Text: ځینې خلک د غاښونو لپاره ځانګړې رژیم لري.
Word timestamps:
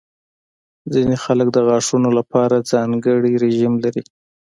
ځینې 0.93 1.15
خلک 1.23 1.47
د 1.53 1.57
غاښونو 1.67 2.09
لپاره 2.19 2.65
ځانګړې 2.71 3.31
رژیم 3.43 3.73
لري. 3.83 4.03